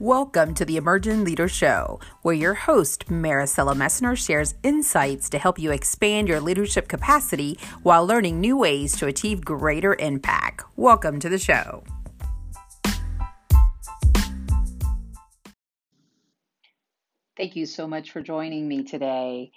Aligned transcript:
Welcome 0.00 0.54
to 0.54 0.64
the 0.64 0.76
Emerging 0.76 1.24
Leader 1.24 1.48
Show, 1.48 1.98
where 2.22 2.32
your 2.32 2.54
host, 2.54 3.06
Maricela 3.08 3.74
Messner, 3.74 4.16
shares 4.16 4.54
insights 4.62 5.28
to 5.30 5.40
help 5.40 5.58
you 5.58 5.72
expand 5.72 6.28
your 6.28 6.38
leadership 6.38 6.86
capacity 6.86 7.58
while 7.82 8.06
learning 8.06 8.40
new 8.40 8.56
ways 8.56 8.96
to 8.98 9.08
achieve 9.08 9.44
greater 9.44 9.96
impact. 9.96 10.62
Welcome 10.76 11.18
to 11.18 11.28
the 11.28 11.36
show. 11.36 11.82
Thank 17.36 17.56
you 17.56 17.66
so 17.66 17.88
much 17.88 18.12
for 18.12 18.22
joining 18.22 18.68
me 18.68 18.84
today. 18.84 19.50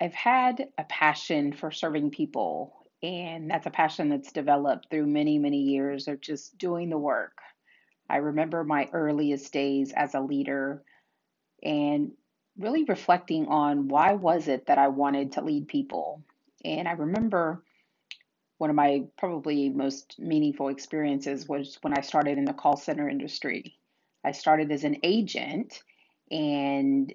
I've 0.00 0.14
had 0.14 0.68
a 0.78 0.84
passion 0.84 1.52
for 1.52 1.70
serving 1.70 2.12
people, 2.12 2.86
and 3.02 3.50
that's 3.50 3.66
a 3.66 3.70
passion 3.70 4.08
that's 4.08 4.32
developed 4.32 4.86
through 4.90 5.08
many, 5.08 5.36
many 5.36 5.58
years 5.58 6.08
of 6.08 6.22
just 6.22 6.56
doing 6.56 6.88
the 6.88 6.96
work 6.96 7.32
I 8.10 8.16
remember 8.16 8.64
my 8.64 8.88
earliest 8.92 9.52
days 9.52 9.92
as 9.92 10.14
a 10.14 10.20
leader 10.20 10.82
and 11.62 12.12
really 12.58 12.84
reflecting 12.84 13.46
on 13.46 13.88
why 13.88 14.14
was 14.14 14.48
it 14.48 14.66
that 14.66 14.78
I 14.78 14.88
wanted 14.88 15.32
to 15.32 15.44
lead 15.44 15.68
people. 15.68 16.22
And 16.64 16.88
I 16.88 16.92
remember 16.92 17.62
one 18.58 18.68
of 18.68 18.76
my 18.76 19.04
probably 19.16 19.70
most 19.70 20.16
meaningful 20.18 20.68
experiences 20.68 21.48
was 21.48 21.78
when 21.82 21.96
I 21.96 22.02
started 22.02 22.36
in 22.36 22.44
the 22.44 22.52
call 22.52 22.76
center 22.76 23.08
industry. 23.08 23.78
I 24.24 24.32
started 24.32 24.72
as 24.72 24.84
an 24.84 24.98
agent 25.02 25.82
and 26.30 27.14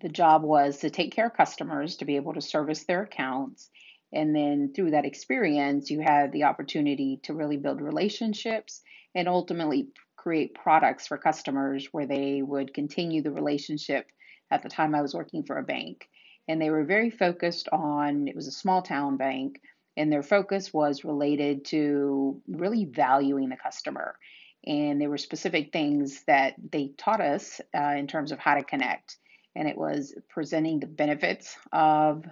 the 0.00 0.08
job 0.08 0.42
was 0.42 0.78
to 0.78 0.90
take 0.90 1.14
care 1.14 1.26
of 1.26 1.36
customers, 1.36 1.96
to 1.96 2.04
be 2.04 2.16
able 2.16 2.34
to 2.34 2.42
service 2.42 2.84
their 2.84 3.02
accounts. 3.02 3.70
And 4.12 4.36
then 4.36 4.72
through 4.74 4.92
that 4.92 5.06
experience, 5.06 5.90
you 5.90 6.00
had 6.00 6.32
the 6.32 6.44
opportunity 6.44 7.18
to 7.24 7.34
really 7.34 7.56
build 7.56 7.80
relationships 7.80 8.82
and 9.14 9.26
ultimately 9.26 9.88
create 10.24 10.54
products 10.54 11.06
for 11.06 11.18
customers 11.18 11.88
where 11.92 12.06
they 12.06 12.40
would 12.40 12.72
continue 12.72 13.20
the 13.20 13.30
relationship. 13.30 14.06
At 14.50 14.62
the 14.62 14.70
time, 14.70 14.94
I 14.94 15.02
was 15.02 15.12
working 15.12 15.42
for 15.42 15.58
a 15.58 15.62
bank, 15.62 16.08
and 16.48 16.60
they 16.60 16.70
were 16.70 16.84
very 16.84 17.10
focused 17.10 17.68
on 17.70 18.26
it 18.26 18.34
was 18.34 18.48
a 18.48 18.52
small 18.62 18.80
town 18.80 19.18
bank, 19.18 19.60
and 19.98 20.10
their 20.10 20.22
focus 20.22 20.72
was 20.72 21.04
related 21.04 21.66
to 21.66 22.40
really 22.48 22.86
valuing 22.86 23.50
the 23.50 23.58
customer. 23.58 24.16
And 24.66 24.98
there 24.98 25.10
were 25.10 25.18
specific 25.18 25.74
things 25.74 26.22
that 26.26 26.54
they 26.72 26.92
taught 26.96 27.20
us 27.20 27.60
uh, 27.76 27.94
in 27.98 28.06
terms 28.06 28.32
of 28.32 28.38
how 28.38 28.54
to 28.54 28.64
connect. 28.64 29.18
And 29.54 29.68
it 29.68 29.76
was 29.76 30.14
presenting 30.30 30.80
the 30.80 30.86
benefits 30.86 31.54
of 31.70 32.24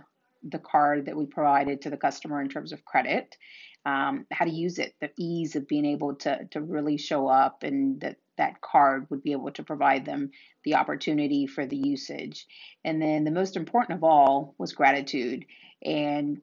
the 0.43 0.59
card 0.59 1.07
that 1.07 1.17
we 1.17 1.27
provided 1.27 1.83
to 1.83 1.91
the 1.91 1.97
customer 1.97 2.41
in 2.41 2.48
terms 2.48 2.73
of 2.73 2.85
credit 2.85 3.37
um, 3.85 4.27
how 4.31 4.45
to 4.45 4.51
use 4.51 4.79
it, 4.79 4.95
the 5.01 5.11
ease 5.17 5.57
of 5.57 5.67
being 5.67 5.84
able 5.84 6.15
to 6.17 6.47
to 6.53 6.61
really 6.61 6.97
show 6.97 7.27
up, 7.27 7.62
and 7.62 8.01
that 8.01 8.17
that 8.39 8.61
card 8.61 9.07
would 9.11 9.23
be 9.23 9.33
able 9.33 9.51
to 9.53 9.62
provide 9.62 10.05
them 10.05 10.31
the 10.65 10.77
opportunity 10.77 11.47
for 11.47 11.67
the 11.67 11.77
usage. 11.77 12.47
And 12.84 13.03
then 13.03 13.25
the 13.25 13.31
most 13.31 13.57
important 13.57 13.99
of 13.99 14.05
all 14.05 14.55
was 14.57 14.73
gratitude. 14.73 15.45
And 15.84 16.41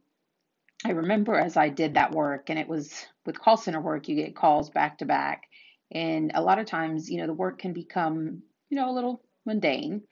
I 0.86 0.91
remember 0.91 1.36
as 1.36 1.58
I 1.58 1.69
did 1.69 1.95
that 1.95 2.11
work, 2.11 2.50
and 2.50 2.59
it 2.59 2.67
was 2.67 3.06
with 3.25 3.39
call 3.39 3.58
center 3.58 3.81
work, 3.81 4.08
you 4.08 4.16
get 4.16 4.36
calls 4.36 4.69
back 4.69 4.97
to 5.00 5.06
back. 5.06 5.44
And 5.91 6.31
a 6.36 6.41
lot 6.41 6.59
of 6.59 6.67
times, 6.67 7.09
you 7.09 7.17
know, 7.17 7.28
the 7.28 7.34
work 7.34 7.59
can 7.59 7.73
become, 7.73 8.44
you 8.69 8.75
know, 8.75 8.89
a 8.89 8.94
little 8.94 9.23
mundane, 9.45 10.03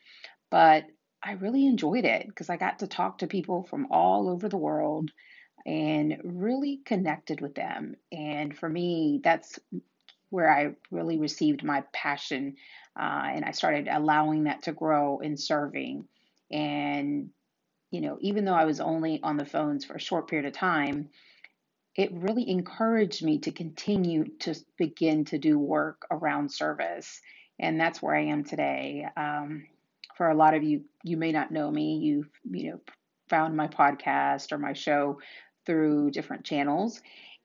but 0.50 0.86
I 1.28 1.34
really 1.34 1.66
enjoyed 1.66 2.06
it 2.06 2.26
because 2.26 2.50
I 2.50 2.56
got 2.56 2.80
to 2.80 2.88
talk 2.88 3.18
to 3.18 3.28
people 3.28 3.64
from 3.64 3.88
all 3.92 4.30
over 4.30 4.48
the 4.48 4.56
world 4.56 5.12
and 5.66 6.22
really 6.24 6.80
connected 6.86 7.42
with 7.42 7.54
them. 7.54 7.98
And 8.14 8.58
for 8.58 8.70
me, 8.70 9.20
that's 9.22 9.60
where 10.30 10.50
I 10.50 10.76
really 10.90 11.18
received 11.18 11.66
my 11.66 11.84
passion. 11.92 12.56
Uh, 12.98 13.24
and 13.26 13.44
I 13.44 13.52
started 13.52 13.90
allowing 13.90 14.46
that 14.46 14.64
to 14.64 14.72
grow 14.72 15.20
in 15.20 15.36
serving. 15.36 16.08
And, 16.50 17.32
you 17.92 18.00
know, 18.00 18.18
even 18.22 18.46
though 18.46 18.54
I 18.54 18.64
was 18.64 18.80
only 18.80 19.20
on 19.22 19.36
the 19.36 19.46
phones 19.46 19.84
for 19.84 19.96
a 19.96 20.00
short 20.00 20.30
period 20.30 20.48
of 20.48 20.54
time, 20.54 21.10
it 21.98 22.14
really 22.14 22.50
encouraged 22.50 23.22
me 23.22 23.40
to 23.40 23.52
continue 23.52 24.30
to 24.40 24.56
begin 24.78 25.26
to 25.26 25.38
do 25.38 25.60
work 25.60 26.08
around 26.10 26.54
service. 26.54 27.20
And 27.60 27.78
that's 27.78 28.02
where 28.02 28.16
I 28.16 28.28
am 28.28 28.46
today. 28.46 29.08
Um, 29.18 29.66
for 30.18 30.30
a 30.30 30.36
lot 30.36 30.56
of 30.56 30.64
you, 30.64 30.84
you 31.04 31.16
may 31.16 31.32
not 31.32 31.52
know 31.52 31.70
me. 31.70 31.98
You've, 31.98 32.30
you 32.50 32.72
know, 32.72 32.80
found 33.30 33.56
my 33.56 33.68
podcast 33.68 34.52
or 34.52 34.58
my 34.58 34.74
show 34.74 35.20
through 35.66 36.12
different 36.12 36.44
channels. 36.44 37.02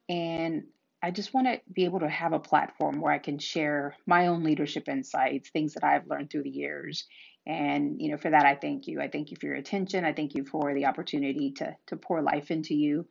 And 0.08 0.64
I 1.02 1.10
just 1.10 1.34
want 1.34 1.48
to 1.48 1.60
be 1.72 1.84
able 1.84 2.00
to 2.00 2.08
have 2.08 2.32
a 2.32 2.38
platform 2.38 3.00
where 3.00 3.12
I 3.12 3.18
can 3.18 3.38
share 3.38 3.96
my 4.06 4.28
own 4.28 4.44
leadership 4.44 4.88
insights, 4.88 5.50
things 5.50 5.74
that 5.74 5.84
I've 5.84 6.06
learned 6.06 6.30
through 6.30 6.44
the 6.44 6.50
years. 6.50 7.04
And 7.44 8.00
you 8.00 8.10
know, 8.10 8.16
for 8.16 8.30
that 8.30 8.46
I 8.46 8.54
thank 8.54 8.86
you. 8.86 9.00
I 9.00 9.08
thank 9.08 9.32
you 9.32 9.36
for 9.40 9.46
your 9.46 9.56
attention. 9.56 10.04
I 10.04 10.12
thank 10.12 10.34
you 10.34 10.44
for 10.44 10.72
the 10.74 10.86
opportunity 10.86 11.52
to 11.56 11.76
to 11.88 11.96
pour 11.96 12.22
life 12.22 12.52
into 12.52 12.74
you. 12.74 13.06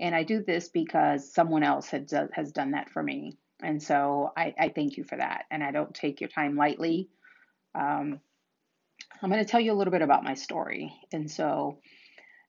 And 0.00 0.14
I 0.14 0.24
do 0.24 0.42
this 0.42 0.68
because 0.68 1.32
someone 1.32 1.62
else 1.62 1.88
has 1.90 2.12
has 2.32 2.50
done 2.50 2.72
that 2.72 2.90
for 2.90 3.02
me. 3.02 3.38
And 3.62 3.80
so 3.80 4.32
I, 4.36 4.54
I 4.58 4.68
thank 4.68 4.96
you 4.96 5.04
for 5.04 5.16
that. 5.16 5.44
And 5.50 5.62
I 5.62 5.70
don't 5.70 5.94
take 5.94 6.20
your 6.20 6.28
time 6.28 6.56
lightly. 6.56 7.08
Um, 7.74 8.20
I'm 9.22 9.30
going 9.30 9.44
to 9.44 9.50
tell 9.50 9.60
you 9.60 9.72
a 9.72 9.74
little 9.74 9.92
bit 9.92 10.02
about 10.02 10.24
my 10.24 10.34
story. 10.34 10.94
And 11.12 11.30
so 11.30 11.78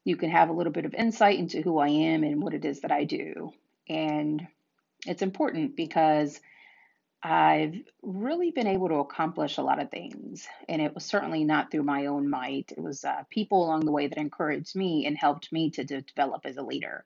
you 0.04 0.18
can 0.18 0.30
have 0.30 0.50
a 0.50 0.54
little 0.54 0.74
bit 0.74 0.86
of 0.86 0.94
insight 0.94 1.40
into 1.40 1.62
who 1.62 1.80
I 1.80 1.90
am 1.90 2.24
and 2.24 2.42
what 2.42 2.54
it 2.54 2.66
is 2.66 2.82
that 2.82 2.92
I 2.92 3.06
do. 3.06 3.52
And 3.90 4.46
it's 5.06 5.22
important 5.22 5.76
because 5.76 6.40
I've 7.24 7.76
really 8.02 8.52
been 8.52 8.68
able 8.68 8.90
to 8.90 8.96
accomplish 8.96 9.58
a 9.58 9.64
lot 9.64 9.82
of 9.82 9.90
things. 9.90 10.48
And 10.68 10.82
it 10.82 10.94
was 10.94 11.06
certainly 11.06 11.44
not 11.44 11.72
through 11.72 11.84
my 11.84 12.06
own 12.08 12.30
might, 12.30 12.72
it 12.72 12.82
was 12.82 13.04
uh, 13.04 13.24
people 13.30 13.64
along 13.66 13.86
the 13.86 13.92
way 13.92 14.08
that 14.08 14.18
encouraged 14.18 14.76
me 14.76 15.06
and 15.06 15.18
helped 15.18 15.52
me 15.52 15.72
to 15.72 15.84
de- 15.84 16.02
develop 16.02 16.42
as 16.46 16.58
a 16.58 16.64
leader. 16.64 17.06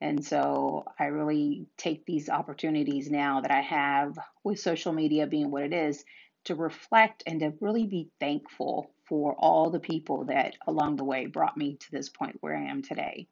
And 0.00 0.24
so 0.24 0.84
I 0.98 1.06
really 1.06 1.66
take 1.78 2.04
these 2.04 2.28
opportunities 2.28 3.10
now 3.10 3.40
that 3.40 3.50
I 3.50 3.62
have 3.62 4.18
with 4.44 4.60
social 4.60 4.92
media 4.92 5.26
being 5.26 5.50
what 5.50 5.62
it 5.62 5.72
is 5.72 6.04
to 6.44 6.54
reflect 6.54 7.22
and 7.26 7.40
to 7.40 7.54
really 7.60 7.86
be 7.86 8.10
thankful 8.20 8.90
for 9.08 9.34
all 9.38 9.70
the 9.70 9.80
people 9.80 10.24
that 10.26 10.54
along 10.66 10.96
the 10.96 11.04
way 11.04 11.26
brought 11.26 11.56
me 11.56 11.76
to 11.76 11.90
this 11.92 12.08
point 12.08 12.36
where 12.40 12.56
I 12.56 12.70
am 12.70 12.82
today. 12.82 13.28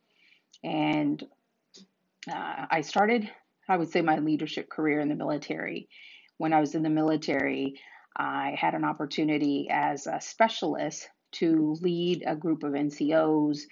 And 0.62 1.22
uh, 2.30 2.66
I 2.70 2.80
started, 2.82 3.30
I 3.68 3.76
would 3.76 3.90
say, 3.90 4.00
my 4.00 4.18
leadership 4.18 4.68
career 4.68 5.00
in 5.00 5.08
the 5.08 5.14
military. 5.14 5.88
When 6.38 6.52
I 6.52 6.60
was 6.60 6.74
in 6.74 6.82
the 6.82 6.90
military, 6.90 7.80
I 8.16 8.56
had 8.58 8.74
an 8.74 8.84
opportunity 8.84 9.68
as 9.70 10.06
a 10.06 10.20
specialist 10.20 11.08
to 11.32 11.76
lead 11.80 12.22
a 12.26 12.36
group 12.36 12.62
of 12.62 12.72
NCOs 12.72 13.62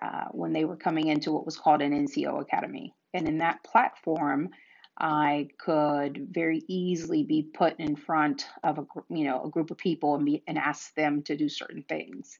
uh, 0.00 0.26
when 0.32 0.52
they 0.52 0.64
were 0.64 0.76
coming 0.76 1.08
into 1.08 1.32
what 1.32 1.46
was 1.46 1.56
called 1.56 1.80
an 1.80 2.06
NCO 2.06 2.40
Academy. 2.40 2.92
And 3.14 3.26
in 3.26 3.38
that 3.38 3.64
platform, 3.64 4.50
I 4.98 5.48
could 5.58 6.28
very 6.30 6.62
easily 6.68 7.22
be 7.22 7.42
put 7.42 7.78
in 7.78 7.96
front 7.96 8.46
of 8.64 8.78
a 8.78 8.86
you 9.08 9.24
know 9.24 9.44
a 9.44 9.50
group 9.50 9.70
of 9.70 9.78
people 9.78 10.14
and 10.14 10.24
be 10.24 10.42
and 10.46 10.58
ask 10.58 10.94
them 10.94 11.22
to 11.24 11.36
do 11.36 11.48
certain 11.48 11.82
things. 11.82 12.38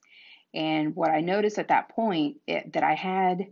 And 0.54 0.96
what 0.96 1.10
I 1.10 1.20
noticed 1.20 1.58
at 1.58 1.68
that 1.68 1.90
point 1.90 2.38
it, 2.46 2.72
that 2.72 2.82
I 2.82 2.94
had, 2.94 3.46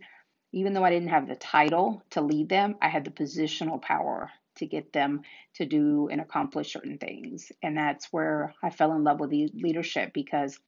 even 0.53 0.73
though 0.73 0.85
I 0.85 0.91
didn't 0.91 1.09
have 1.09 1.29
the 1.29 1.37
title 1.37 2.03
to 2.11 2.23
lead 2.23 2.49
them, 2.49 2.77
I 2.81 2.89
had 2.89 3.05
the 3.05 3.11
positional 3.11 3.81
power 3.83 4.31
to 4.57 4.67
get 4.67 4.93
them 4.93 5.23
to 5.55 5.67
do 5.67 6.09
and 6.11 6.21
accomplish 6.21 6.73
certain 6.73 6.99
things. 6.99 7.51
And 7.63 7.77
that's 7.77 8.13
where 8.13 8.55
I 8.63 8.71
fell 8.71 8.93
in 8.93 9.05
love 9.05 9.21
with 9.21 9.31
the 9.31 9.51
leadership 9.53 10.13
because 10.15 10.59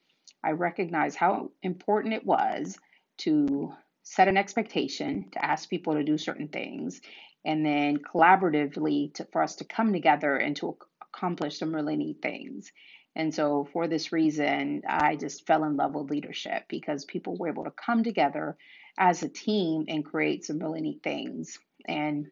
I 0.45 0.51
recognized 0.51 1.17
how 1.17 1.53
important 1.63 2.15
it 2.15 2.27
was 2.27 2.77
to 3.19 3.73
set 4.03 4.29
an 4.29 4.37
expectation, 4.37 5.27
to 5.33 5.45
ask 5.45 5.69
people 5.69 5.95
to 5.95 6.05
do 6.05 6.19
certain 6.19 6.49
things, 6.49 7.01
and 7.47 7.65
then 7.65 7.99
collaboratively 7.99 9.15
to, 9.15 9.27
for 9.33 9.43
us 9.43 9.55
to 9.57 9.65
come 9.65 9.93
together 9.93 10.37
and 10.37 10.57
to 10.57 10.77
accomplish 11.15 11.59
some 11.59 11.75
really 11.75 11.97
neat 11.97 12.21
things. 12.21 12.73
And 13.15 13.35
so, 13.35 13.67
for 13.73 13.89
this 13.89 14.13
reason, 14.13 14.83
I 14.87 15.17
just 15.17 15.47
fell 15.47 15.65
in 15.65 15.77
love 15.77 15.95
with 15.95 16.11
leadership 16.11 16.65
because 16.69 17.07
people 17.07 17.39
were 17.39 17.49
able 17.49 17.65
to 17.65 17.71
come 17.71 18.05
together 18.05 18.59
as 18.99 19.23
a 19.23 19.29
team 19.29 19.87
and 19.89 20.05
create 20.05 20.45
some 20.45 20.59
really 20.59 20.83
neat 20.83 21.03
things. 21.03 21.59
And, 21.89 22.27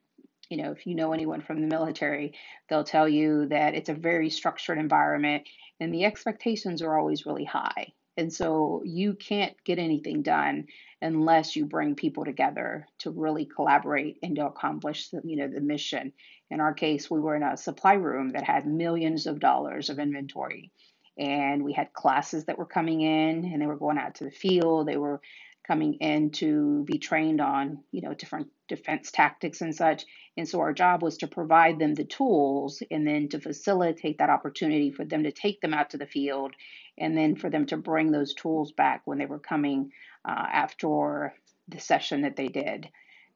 you 0.50 0.58
know, 0.58 0.72
if 0.72 0.86
you 0.86 0.94
know 0.94 1.12
anyone 1.12 1.40
from 1.40 1.62
the 1.62 1.68
military, 1.68 2.34
they'll 2.68 2.84
tell 2.84 3.08
you 3.08 3.46
that 3.46 3.74
it's 3.74 3.88
a 3.88 3.94
very 3.94 4.28
structured 4.28 4.78
environment 4.78 5.48
and 5.80 5.92
the 5.92 6.04
expectations 6.04 6.82
are 6.82 6.98
always 6.98 7.24
really 7.24 7.44
high. 7.44 7.92
And 8.16 8.32
so, 8.32 8.82
you 8.84 9.14
can't 9.14 9.56
get 9.64 9.78
anything 9.78 10.22
done 10.22 10.66
unless 11.02 11.56
you 11.56 11.66
bring 11.66 11.96
people 11.96 12.24
together 12.24 12.86
to 12.98 13.10
really 13.10 13.44
collaborate 13.44 14.18
and 14.22 14.36
to 14.36 14.46
accomplish 14.46 15.10
the, 15.10 15.20
you 15.24 15.36
know 15.36 15.48
the 15.48 15.60
mission. 15.60 16.12
In 16.50 16.60
our 16.60 16.72
case, 16.74 17.10
we 17.10 17.20
were 17.20 17.36
in 17.36 17.42
a 17.42 17.56
supply 17.56 17.94
room 17.94 18.30
that 18.30 18.44
had 18.44 18.66
millions 18.66 19.26
of 19.26 19.40
dollars 19.40 19.90
of 19.90 19.98
inventory. 19.98 20.70
And 21.18 21.62
we 21.62 21.72
had 21.72 21.92
classes 21.92 22.46
that 22.46 22.58
were 22.58 22.66
coming 22.66 23.00
in 23.00 23.44
and 23.44 23.60
they 23.60 23.66
were 23.66 23.76
going 23.76 23.98
out 23.98 24.16
to 24.16 24.24
the 24.24 24.30
field. 24.30 24.88
They 24.88 24.96
were 24.96 25.20
coming 25.66 25.94
in 25.94 26.30
to 26.30 26.84
be 26.84 26.98
trained 26.98 27.40
on, 27.40 27.78
you 27.90 28.02
know, 28.02 28.14
different 28.14 28.48
defense 28.68 29.10
tactics 29.10 29.60
and 29.60 29.74
such. 29.74 30.04
And 30.36 30.48
so 30.48 30.60
our 30.60 30.72
job 30.72 31.02
was 31.02 31.18
to 31.18 31.26
provide 31.26 31.78
them 31.78 31.94
the 31.94 32.04
tools 32.04 32.82
and 32.90 33.06
then 33.06 33.28
to 33.30 33.40
facilitate 33.40 34.18
that 34.18 34.30
opportunity 34.30 34.90
for 34.90 35.04
them 35.04 35.24
to 35.24 35.32
take 35.32 35.60
them 35.60 35.74
out 35.74 35.90
to 35.90 35.98
the 35.98 36.06
field 36.06 36.54
and 36.98 37.16
then 37.16 37.36
for 37.36 37.50
them 37.50 37.66
to 37.66 37.76
bring 37.76 38.10
those 38.10 38.34
tools 38.34 38.72
back 38.72 39.02
when 39.04 39.18
they 39.18 39.26
were 39.26 39.38
coming 39.38 39.90
uh, 40.24 40.46
after 40.52 41.34
the 41.68 41.80
session 41.80 42.22
that 42.22 42.36
they 42.36 42.48
did. 42.48 42.88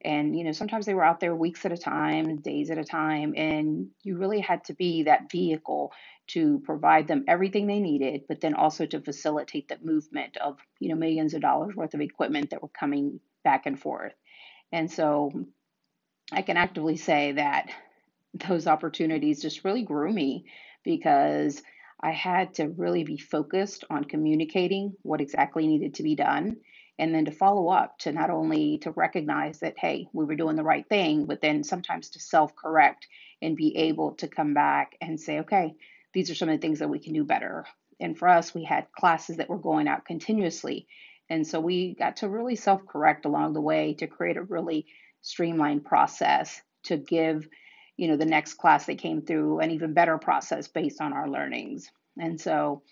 And, 0.04 0.36
you 0.38 0.44
know, 0.44 0.52
sometimes 0.52 0.86
they 0.86 0.94
were 0.94 1.04
out 1.04 1.18
there 1.18 1.34
weeks 1.34 1.64
at 1.64 1.72
a 1.72 1.76
time, 1.76 2.36
days 2.36 2.70
at 2.70 2.78
a 2.78 2.84
time, 2.84 3.34
and 3.36 3.88
you 4.04 4.16
really 4.16 4.40
had 4.40 4.64
to 4.64 4.74
be 4.74 5.04
that 5.04 5.30
vehicle 5.30 5.92
to 6.28 6.60
provide 6.60 7.08
them 7.08 7.24
everything 7.26 7.66
they 7.66 7.80
needed, 7.80 8.22
but 8.28 8.40
then 8.40 8.54
also 8.54 8.86
to 8.86 9.00
facilitate 9.00 9.68
the 9.68 9.78
movement 9.82 10.36
of, 10.36 10.58
you 10.78 10.88
know, 10.88 10.94
millions 10.94 11.34
of 11.34 11.40
dollars 11.40 11.74
worth 11.74 11.94
of 11.94 12.00
equipment 12.00 12.50
that 12.50 12.62
were 12.62 12.68
coming 12.68 13.18
back 13.42 13.66
and 13.66 13.80
forth. 13.80 14.12
And 14.70 14.90
so 14.90 15.32
I 16.30 16.42
can 16.42 16.56
actively 16.56 16.96
say 16.96 17.32
that 17.32 17.70
those 18.34 18.66
opportunities 18.66 19.42
just 19.42 19.64
really 19.64 19.82
grew 19.82 20.12
me 20.12 20.44
because 20.84 21.60
I 22.00 22.12
had 22.12 22.54
to 22.54 22.68
really 22.68 23.02
be 23.02 23.18
focused 23.18 23.84
on 23.90 24.04
communicating 24.04 24.94
what 25.02 25.20
exactly 25.20 25.66
needed 25.66 25.94
to 25.94 26.02
be 26.02 26.14
done 26.14 26.58
and 26.98 27.14
then 27.14 27.24
to 27.24 27.30
follow 27.30 27.68
up 27.68 27.98
to 27.98 28.12
not 28.12 28.30
only 28.30 28.78
to 28.78 28.90
recognize 28.92 29.60
that 29.60 29.78
hey 29.78 30.08
we 30.12 30.24
were 30.24 30.36
doing 30.36 30.56
the 30.56 30.62
right 30.62 30.88
thing 30.88 31.24
but 31.26 31.40
then 31.40 31.62
sometimes 31.62 32.10
to 32.10 32.20
self 32.20 32.54
correct 32.56 33.06
and 33.40 33.56
be 33.56 33.76
able 33.76 34.12
to 34.12 34.28
come 34.28 34.54
back 34.54 34.96
and 35.00 35.20
say 35.20 35.40
okay 35.40 35.74
these 36.12 36.30
are 36.30 36.34
some 36.34 36.48
of 36.48 36.60
the 36.60 36.66
things 36.66 36.78
that 36.78 36.88
we 36.90 36.98
can 36.98 37.12
do 37.12 37.24
better. 37.24 37.66
And 38.00 38.18
for 38.18 38.28
us 38.28 38.54
we 38.54 38.64
had 38.64 38.90
classes 38.92 39.36
that 39.36 39.48
were 39.48 39.58
going 39.58 39.88
out 39.88 40.04
continuously. 40.04 40.86
And 41.30 41.46
so 41.46 41.60
we 41.60 41.94
got 41.94 42.18
to 42.18 42.28
really 42.28 42.56
self 42.56 42.86
correct 42.86 43.24
along 43.24 43.52
the 43.52 43.60
way 43.60 43.94
to 43.94 44.06
create 44.06 44.36
a 44.36 44.42
really 44.42 44.86
streamlined 45.20 45.84
process 45.84 46.60
to 46.84 46.96
give 46.96 47.48
you 47.96 48.08
know 48.08 48.16
the 48.16 48.24
next 48.24 48.54
class 48.54 48.86
that 48.86 48.98
came 48.98 49.22
through 49.22 49.58
an 49.58 49.72
even 49.72 49.92
better 49.92 50.16
process 50.16 50.68
based 50.68 51.00
on 51.00 51.12
our 51.12 51.28
learnings. 51.28 51.90
And 52.18 52.40
so 52.40 52.82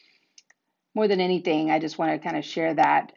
more 0.94 1.08
than 1.08 1.20
anything 1.20 1.70
i 1.70 1.78
just 1.78 1.98
want 1.98 2.10
to 2.10 2.26
kind 2.26 2.38
of 2.38 2.44
share 2.44 2.72
that 2.72 3.12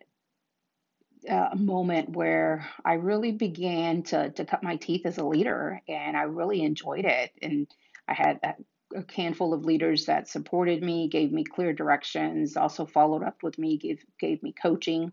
a 1.28 1.56
moment 1.56 2.10
where 2.10 2.68
I 2.86 2.94
really 2.94 3.32
began 3.32 4.04
to 4.04 4.30
to 4.32 4.46
cut 4.46 4.64
my 4.64 4.78
teeth 4.78 5.06
as 5.06 5.18
a 5.18 5.26
leader, 5.26 5.82
and 5.88 6.16
I 6.16 6.24
really 6.24 6.62
enjoyed 6.62 7.06
it. 7.06 7.32
And 7.42 7.68
I 8.08 8.14
had 8.14 8.40
a, 8.44 8.56
a 9.00 9.04
handful 9.14 9.54
of 9.54 9.66
leaders 9.66 10.06
that 10.06 10.28
supported 10.28 10.84
me, 10.84 11.08
gave 11.08 11.32
me 11.32 11.44
clear 11.44 11.74
directions, 11.74 12.58
also 12.58 12.86
followed 12.86 13.24
up 13.24 13.44
with 13.44 13.58
me, 13.58 13.78
gave 13.78 14.04
gave 14.20 14.42
me 14.44 14.54
coaching. 14.54 15.12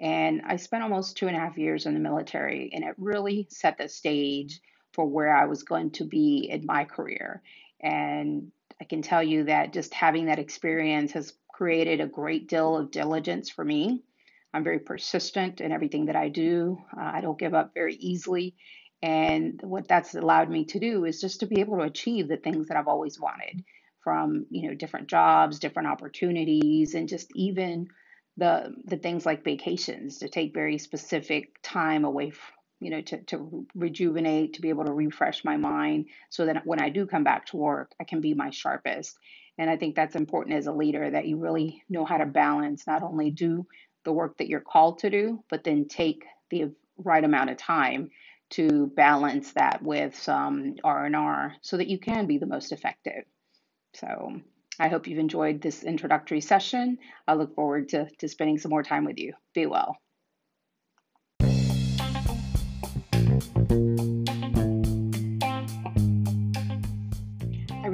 And 0.00 0.42
I 0.46 0.56
spent 0.56 0.84
almost 0.84 1.16
two 1.16 1.26
and 1.26 1.36
a 1.36 1.40
half 1.40 1.58
years 1.58 1.86
in 1.86 1.94
the 1.94 2.00
military, 2.00 2.70
and 2.72 2.84
it 2.84 2.94
really 2.96 3.48
set 3.50 3.78
the 3.78 3.88
stage 3.88 4.60
for 4.92 5.06
where 5.06 5.34
I 5.34 5.46
was 5.46 5.64
going 5.64 5.90
to 5.92 6.04
be 6.04 6.48
in 6.50 6.66
my 6.66 6.84
career. 6.84 7.42
And 7.80 8.52
I 8.80 8.84
can 8.84 9.02
tell 9.02 9.22
you 9.22 9.44
that 9.44 9.72
just 9.72 9.92
having 9.92 10.26
that 10.26 10.38
experience 10.38 11.12
has 11.12 11.32
created 11.52 12.00
a 12.00 12.06
great 12.06 12.48
deal 12.48 12.76
of 12.76 12.92
diligence 12.92 13.50
for 13.50 13.64
me 13.64 14.04
I'm 14.54 14.64
very 14.64 14.78
persistent 14.78 15.60
in 15.60 15.72
everything 15.72 16.06
that 16.06 16.16
I 16.16 16.28
do. 16.28 16.78
Uh, 16.96 17.10
I 17.14 17.20
don't 17.20 17.38
give 17.38 17.54
up 17.54 17.74
very 17.74 17.94
easily. 17.96 18.54
And 19.02 19.60
what 19.62 19.86
that's 19.86 20.14
allowed 20.14 20.50
me 20.50 20.64
to 20.66 20.80
do 20.80 21.04
is 21.04 21.20
just 21.20 21.40
to 21.40 21.46
be 21.46 21.60
able 21.60 21.78
to 21.78 21.84
achieve 21.84 22.28
the 22.28 22.36
things 22.36 22.68
that 22.68 22.76
I've 22.76 22.88
always 22.88 23.20
wanted 23.20 23.64
from, 24.02 24.46
you 24.50 24.68
know, 24.68 24.74
different 24.74 25.08
jobs, 25.08 25.58
different 25.58 25.88
opportunities, 25.88 26.94
and 26.94 27.08
just 27.08 27.30
even 27.34 27.88
the 28.36 28.74
the 28.84 28.96
things 28.96 29.26
like 29.26 29.44
vacations 29.44 30.18
to 30.18 30.28
take 30.28 30.54
very 30.54 30.78
specific 30.78 31.56
time 31.62 32.04
away 32.04 32.30
from, 32.30 32.54
you 32.80 32.90
know, 32.90 33.02
to, 33.02 33.22
to 33.24 33.66
rejuvenate, 33.74 34.54
to 34.54 34.62
be 34.62 34.70
able 34.70 34.84
to 34.84 34.92
refresh 34.92 35.44
my 35.44 35.56
mind 35.56 36.06
so 36.30 36.46
that 36.46 36.66
when 36.66 36.80
I 36.80 36.88
do 36.88 37.06
come 37.06 37.24
back 37.24 37.46
to 37.46 37.56
work, 37.56 37.92
I 38.00 38.04
can 38.04 38.20
be 38.20 38.34
my 38.34 38.50
sharpest. 38.50 39.16
And 39.58 39.68
I 39.68 39.76
think 39.76 39.96
that's 39.96 40.14
important 40.14 40.56
as 40.56 40.66
a 40.68 40.72
leader 40.72 41.10
that 41.10 41.26
you 41.26 41.36
really 41.36 41.82
know 41.88 42.04
how 42.04 42.16
to 42.18 42.26
balance, 42.26 42.86
not 42.86 43.02
only 43.02 43.30
do 43.30 43.66
the 44.04 44.12
work 44.12 44.38
that 44.38 44.48
you're 44.48 44.60
called 44.60 44.98
to 45.00 45.10
do, 45.10 45.42
but 45.50 45.64
then 45.64 45.86
take 45.88 46.24
the 46.50 46.72
right 46.96 47.24
amount 47.24 47.50
of 47.50 47.56
time 47.56 48.10
to 48.50 48.86
balance 48.96 49.52
that 49.52 49.82
with 49.82 50.16
some 50.16 50.76
R&R 50.82 51.54
so 51.60 51.76
that 51.76 51.88
you 51.88 51.98
can 51.98 52.26
be 52.26 52.38
the 52.38 52.46
most 52.46 52.72
effective. 52.72 53.24
So 53.94 54.40
I 54.78 54.88
hope 54.88 55.06
you've 55.06 55.18
enjoyed 55.18 55.60
this 55.60 55.82
introductory 55.82 56.40
session. 56.40 56.98
I 57.26 57.34
look 57.34 57.54
forward 57.54 57.88
to, 57.90 58.08
to 58.18 58.28
spending 58.28 58.58
some 58.58 58.70
more 58.70 58.82
time 58.82 59.04
with 59.04 59.18
you. 59.18 59.34
Be 59.54 59.66
well. 59.66 59.98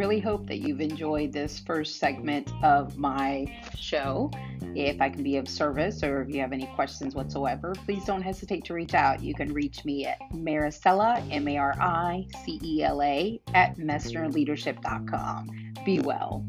Really 0.04 0.20
hope 0.20 0.46
that 0.46 0.58
you've 0.58 0.82
enjoyed 0.82 1.32
this 1.32 1.58
first 1.58 1.98
segment 1.98 2.52
of 2.62 2.98
my 2.98 3.46
show. 3.74 4.30
If 4.74 5.00
I 5.00 5.08
can 5.08 5.22
be 5.22 5.38
of 5.38 5.48
service 5.48 6.02
or 6.02 6.20
if 6.20 6.28
you 6.28 6.42
have 6.42 6.52
any 6.52 6.66
questions 6.74 7.14
whatsoever, 7.14 7.72
please 7.86 8.04
don't 8.04 8.20
hesitate 8.20 8.66
to 8.66 8.74
reach 8.74 8.92
out. 8.92 9.22
You 9.22 9.34
can 9.34 9.54
reach 9.54 9.82
me 9.86 10.04
at 10.04 10.18
Maricela, 10.30 11.26
M 11.32 11.48
A 11.48 11.56
R 11.56 11.74
I 11.80 12.26
C 12.44 12.60
E 12.62 12.82
L 12.82 13.00
A, 13.00 13.40
at 13.54 13.78
MessnerLeadership.com. 13.78 15.72
Be 15.86 16.00
well. 16.00 16.44